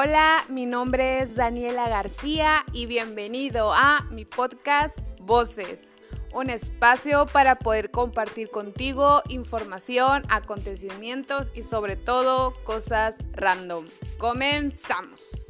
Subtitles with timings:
[0.00, 5.88] Hola, mi nombre es Daniela García y bienvenido a mi podcast Voces,
[6.32, 13.86] un espacio para poder compartir contigo información, acontecimientos y sobre todo cosas random.
[14.18, 15.47] Comenzamos.